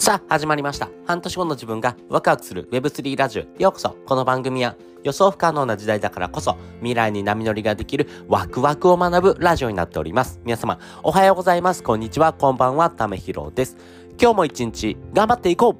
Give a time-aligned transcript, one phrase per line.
[0.00, 0.88] さあ、始まりました。
[1.04, 3.62] 半年後の自分がワクワクする Web3 ラジオ。
[3.62, 3.90] ようこそ。
[4.06, 10.40] この番組は予想不可能な時代だからこそ未来に波乗りができるワクワクを学ぶラジオになっております。
[10.42, 11.82] 皆様、おはようございます。
[11.82, 12.32] こんにちは。
[12.32, 12.88] こんばんは。
[12.88, 13.76] ためひろです。
[14.18, 15.76] 今日も一日頑張っていこ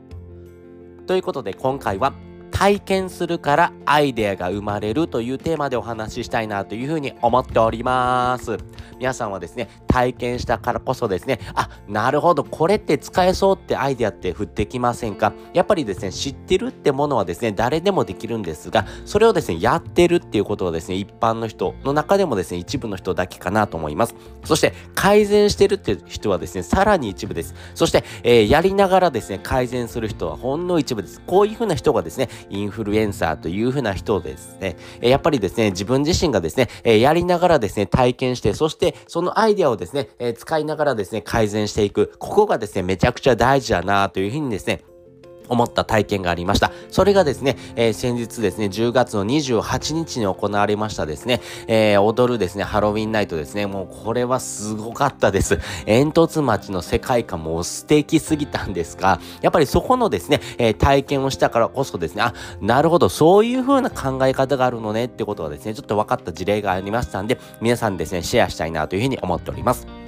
[1.02, 2.12] うということで今回は
[2.60, 8.58] 体験するからアイデアが生まれるというテーマでお話ししたいなというふうに思っております。
[8.98, 15.32] 皆さんはですね、体験したからこそですね、あ、なるほど、これって使えそうってアイデアって降ってきませんか？
[15.54, 24.14] やっぱりですね、知ってるってものはですね、誰でもできるんですが、それをですね、やってるっていうことはですね、一般の人の中でもですね、一部の人だけかなと思います。
[24.44, 27.54] そして、改善してるって人はですね、さらに一部です。
[27.74, 31.22] そして、えー、やりながらですね、改善する人はほんの一部です。
[31.26, 36.68] こういうふうな人がですね、インフルエンサーというふうな人ですね、やっぱりですね、自分自身がですね、
[37.00, 42.12] やりながらですね、体験して、そしてそのアイデアをですね、使いながらですね、改善していく。
[42.18, 44.82] ここがですね、めちゃくちゃ大事だなというふうにですね、
[45.50, 46.72] 思った体験がありました。
[46.90, 55.58] それがですね、えー、先日ですね、10月の28日に行われましたですね、えー、踊るですね、ハロウィンナイトですね、もうこれはすごかったです。
[55.84, 69.99] 煙突町の世界観も素敵すぎたんですが、やっぱりそこのですね、えー、体験をしたからこそですね、あ、なるほど、そういう風な考え方があるのねってことがですね、ちょっと分かった事例がありましたんで、皆さんですね、シェアしたいなというふうに思っております。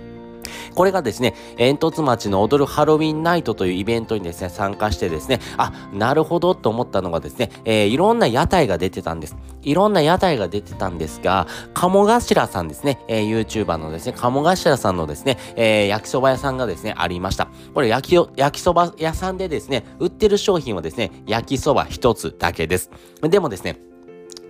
[0.74, 9.36] これがですね、煙突町の踊るハロウィンナイトというイベントにですね、参加してですね、あ、なるほどと思ったのがですね、えー、いろんな屋台が出てたんです。
[9.62, 17.48] いろんな屋台が出てたんですが、鴨頭さんですね、えー、YouTuber のですね、鴨頭さんのですね、えー、焼きそば屋さんがですね、ありました。
[17.74, 22.90] これ焼き、焼きそば屋さんでですね、売ってる商品はですね、焼きそば一つだけです。
[23.22, 23.91] でもですね、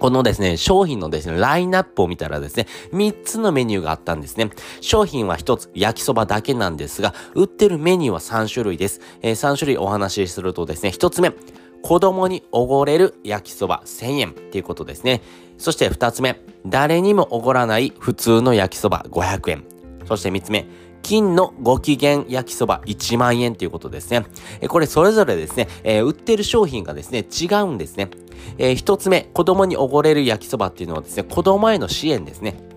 [0.03, 4.51] このですね、商品のですね、ラインナップを見たらですね、3つのメニューがあったんですね。
[4.81, 9.01] 商品は1つ、焼きそばだけなんですが、売ってるメニューは3種類です。
[9.21, 11.33] えー、3種類お話しするとですね、1つ目、
[11.83, 15.23] 子供におごれる焼きそば1000円っていうことですね。
[15.57, 19.65] そして2つ目、誰にもおごらない普通の焼きそば500円。
[20.09, 20.67] そして3つ目、
[21.03, 24.25] 金のご機嫌焼きそば1万円ということですね。
[24.69, 28.11] これそれぞれですね、えー、売ってる商品がですね、違うんですね。
[28.59, 32.72] えー、一つ目、子供におごれる焼きそばっていうのはですね、子供への支援ですね。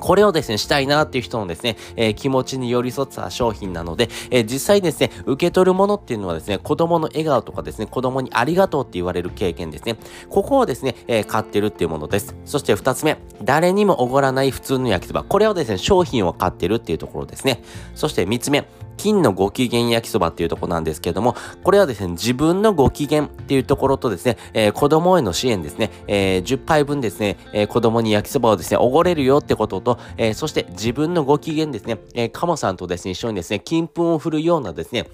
[0.00, 9.96] これをですね、したいなっていう人のですね、えー、気持ちに寄り添った商品なので、えー、実際ですね、受け取るものっていうのはですね、子供の笑顔とかですね、子供にありがとうって言われる経験ですね。
[10.28, 12.34] ここをですね、えー、買ってるっていうものです。
[12.44, 15.24] そして二つ目、誰にもおごらない普通の焼きそば。
[15.24, 17.62] これをですね、商品を買ってるっていうところですね。
[17.94, 18.66] そして三つ目、
[18.96, 35.08] 金のご機嫌焼きそばっていうところなんですけども、これはですね、自分のご機嫌っていうところとですね、えー、子供への支援ですね、えー、10杯分ですね、えー、子供に焼きそばをですね、おごれるよってことと、えー、そして自分のご機嫌ですね、えー、カモさんとですね、一緒にですね、金粉を振るようなですね、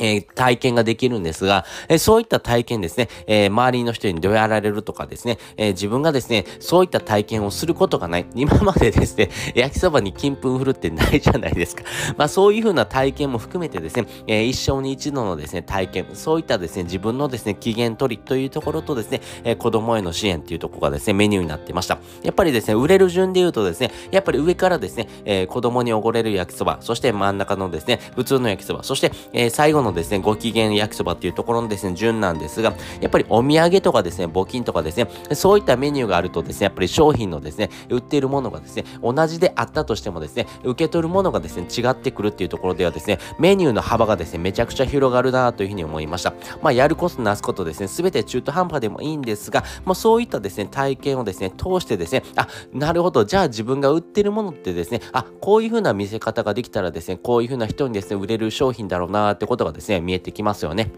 [0.00, 8.26] えー、体験ができるんですが、えー、そういった体験ですね、えー、周りの人にどうやられるとかですね、え自分がですね、そういった体験をすることがない。
[8.34, 11.84] 今までですね、 焼きそばに金粉振るってないじゃないですか。
[12.16, 21.98] まあそういうふうな体験も含めてですね、え一生に一度のですね、体験、そういったですね、自分のですね、機嫌取りというところとですね、え子供への支援っていうところがですね、メニューになってました。
[22.22, 46.32] やっぱりですね、売れる順で言うとですね、やっぱり上からですね、え子供におごれる焼きそば、そして真ん中のですね、普通の焼きそば、そして、え最後ののですね、ご機嫌焼きそばっていうところのですね、順なんですが、やっぱりお土産とかですね、募金とかですね、そういったメニューがあるとですね、やっぱり商品のですね、売っているものがですね、同じであったとしてもですね、受け取るものがですね、違ってくるっていうところではですね、メニューの幅がですね、めちゃくちゃ広がるなというふうに思いました。
[46.62, 60.90] まあ、やることなすことですね、すべて中途半端でもいいんですが、まあ、そういったですね、体験をですね、通してですね、あ、なるほど、じゃあ自分が売ってるものってですね、あ、こういうふうな見せ方ができたらですね、こういうふうな人にですね、売れる商品だろうなってことがですね、見えてきますよね。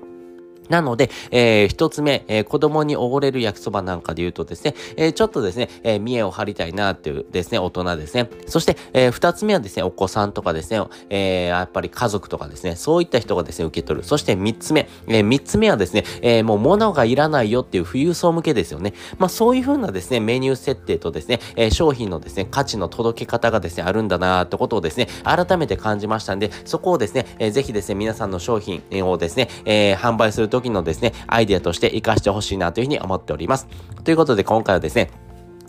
[0.68, 8.28] なので、えー、一つ目、えー、子供におごれる焼きそばなんかで言うとですね、えー、ちょっとですね、えー、見栄を張りたいなっていうですね、大人ですね。
[8.46, 10.80] そして、えー、二つ目はですね、お子さんとかですね、
[11.10, 14.06] えー、やっぱり家族とかですね、そういった人がですね、受け取る。
[14.06, 18.94] そして三つ目、えー、三つ目はですね、えー、もう物がいらないよっていう富裕層向けですよね。
[19.18, 33.66] まあそういうふうなですね、メニュー設定とですね、えー、商品のですね、価値の届け方がですね、あるんだなってことをですね、改めて感じましたんで、そこをですね、えー、ぜひですね、皆さんの商品をですね、えー、販売すると時のですね、アイデアとして活かしてほしいなというふうに思っております。
[34.04, 35.10] ということで今回はですね、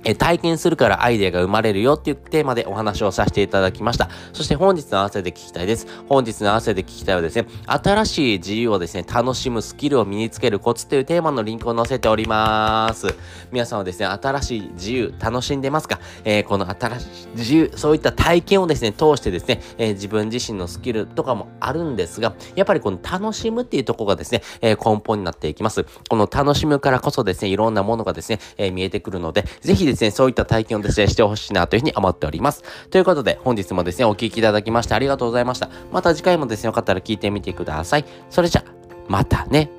[0.08, 4.10] え体験するからアイデアが生まれるよっていうテーマでお話をさせていただきました。
[4.32, 5.86] そして本日の合わせで聞きたいです。
[6.08, 13.14] 本日の合わせで聞きたいはですね、新しい自由をですね、楽しむスキルを身につけるコツというテーマのリンクを載せております。
[13.52, 16.00] 皆さんはですね、新しい自由楽しんでますか？
[16.24, 25.86] えー、この新しい自由、そういった体験をですね、通してですね、えー、自分自身のスキルとかもあるんですが、やっぱりこの楽しむっていうとこがですね、えー、根本になっていきます。
[26.10, 32.64] この楽しむからこそですね、いろんなものがですね、え見えてくるので、ぜひですねですね、そういった体験をですね、してほしいなというふうに思っております。
[32.90, 35.70] ということで、本日もですね、お聴きいただきましてありがとうございました。
[35.92, 38.06] また次回もですね、よかったら聞いてみてください。
[38.30, 38.64] それじゃ、
[39.08, 39.70] またね。